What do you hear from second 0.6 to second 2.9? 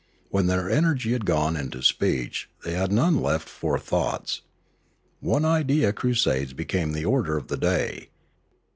energy had gone into speech, they